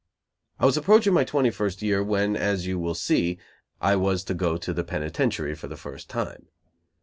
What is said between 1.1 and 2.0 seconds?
my twenty first